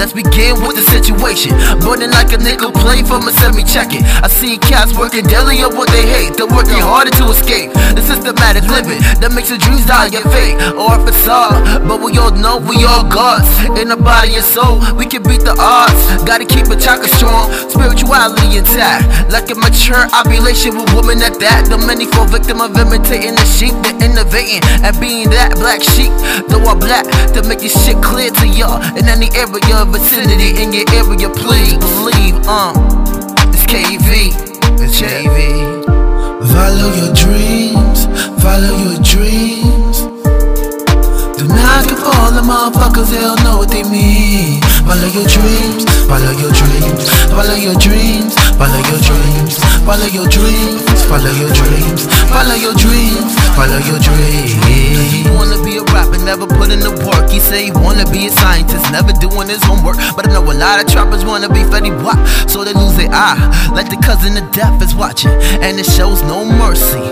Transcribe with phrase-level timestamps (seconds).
[0.00, 1.52] again with the situation.
[1.84, 4.00] Burning like a nickel plate from a semi checking.
[4.24, 6.40] I see cats working daily of what they hate.
[6.40, 7.72] They're working harder to escape.
[7.92, 11.59] The systematic living that makes your dreams die your fate or a facade.
[12.10, 13.46] But we all know we all gods.
[13.78, 15.94] In the body and soul, we can beat the odds.
[16.24, 19.30] Gotta keep a chakra strong, spirituality intact.
[19.30, 21.70] Like a mature ovulation with women at that.
[21.70, 26.10] The many fall victim of imitating the sheep, the innovating and being that black sheep.
[26.50, 28.82] Though I'm black, to make this shit clear to y'all.
[28.98, 32.74] In any area, vicinity, in your area, please believe, um,
[33.54, 34.34] it's KV,
[34.82, 35.86] it's JV.
[36.50, 38.09] Follow your dreams,
[42.40, 44.60] the motherfuckers, they don't know what they mean.
[44.88, 50.88] Follow your dreams, follow your dreams, follow your dreams, follow your dreams, follow your dreams,
[51.08, 54.52] follow your dreams, follow your dreams, follow your dreams.
[55.12, 57.19] He wanna be a rapper, never put in the work.
[57.48, 59.96] Say he wanna be a scientist, never doing his homework.
[60.14, 63.10] But I know a lot of trappers wanna be Fetty Wap, so they lose their
[63.10, 63.38] eye.
[63.74, 65.32] Like the cousin of death is watching,
[65.64, 67.02] and it shows no mercy.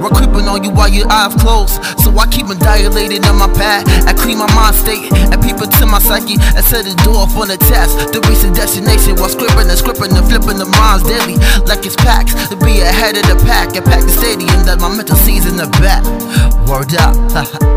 [0.00, 3.46] We're creeping on you while your eyes closed, so I keep them dilated on my
[3.52, 3.86] path.
[4.06, 7.46] I clean my mind state and peep into my psyche and set the door for
[7.46, 8.12] the test.
[8.12, 12.34] The recent destination while scribbling and scribbling and flipping the minds daily, like it's packs
[12.48, 15.56] to be ahead of the pack and pack the stadium that my mental sees in
[15.56, 16.02] the back.
[16.66, 17.72] Word up.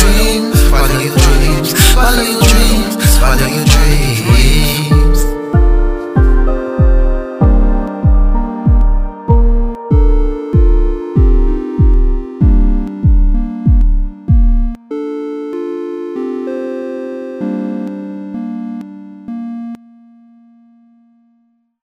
[0.00, 4.45] dreams, follow your dreams, follow your dreams, follow your dreams.